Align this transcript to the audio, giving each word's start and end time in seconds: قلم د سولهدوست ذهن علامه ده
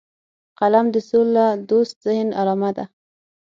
قلم 0.59 0.85
د 0.93 0.97
سولهدوست 1.09 1.95
ذهن 2.05 2.27
علامه 2.39 2.71
ده 2.77 2.85